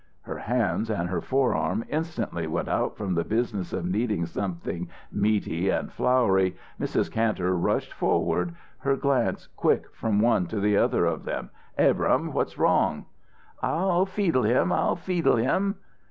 Her 0.21 0.39
hands 0.39 0.89
and 0.89 1.09
her 1.09 1.21
forearms 1.21 1.85
instantly 1.87 2.47
out 2.67 2.97
from 2.97 3.13
the 3.13 3.23
business 3.23 3.71
of 3.71 3.85
kneading 3.85 4.25
something 4.25 4.89
meaty 5.11 5.69
and 5.69 5.91
floury, 5.93 6.57
Mrs. 6.79 7.11
Kantor 7.11 7.55
rushed 7.55 7.93
forward, 7.93 8.55
her 8.79 8.95
glance 8.95 9.45
quick 9.55 9.91
from 9.93 10.19
one 10.19 10.47
to 10.47 10.59
the 10.59 10.75
other 10.75 11.05
of 11.05 11.23
them. 11.23 11.51
"Abrahm, 11.77 12.33
what's 12.33 12.57
wrong?" 12.57 13.05
"I'll 13.61 14.07
feedle 14.07 14.41
him! 14.41 14.71
I'll 14.71 14.95
feedle 14.95 15.35
him!" 15.35 15.75